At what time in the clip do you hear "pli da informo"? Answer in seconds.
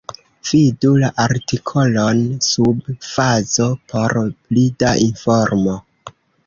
4.35-5.81